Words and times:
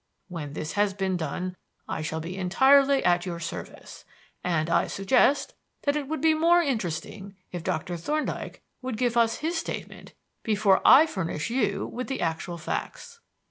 When 0.29 0.53
this 0.53 0.71
has 0.71 0.95
been 0.95 1.15
done 1.15 1.55
I 1.87 2.01
shall 2.01 2.19
be 2.19 2.35
entirely 2.35 3.05
at 3.05 3.27
your 3.27 3.39
service; 3.39 4.03
and 4.43 4.67
I 4.67 4.87
suggest 4.87 5.53
that 5.83 5.95
it 5.95 6.07
would 6.07 6.21
be 6.21 6.33
more 6.33 6.59
interesting 6.59 7.35
if 7.51 7.63
Doctor 7.63 7.97
Thorndyke 7.97 8.63
would 8.81 8.97
give 8.97 9.15
us 9.15 9.37
his 9.45 9.59
statement 9.59 10.15
before 10.41 10.81
I 10.83 11.05
furnish 11.05 11.51
you 11.51 11.85
with 11.85 12.07
the 12.07 12.19
actual 12.19 12.57
facts." 12.57 13.19